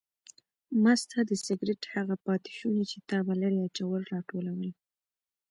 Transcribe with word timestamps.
ما 0.81 0.93
ستا 1.01 1.19
د 1.29 1.31
سګرټ 1.45 1.81
هغه 1.95 2.15
پاتې 2.25 2.51
شوني 2.59 2.85
چې 2.91 2.97
تا 3.09 3.17
به 3.25 3.33
لرې 3.41 3.59
اچول 3.67 4.01
راټولول. 4.13 4.69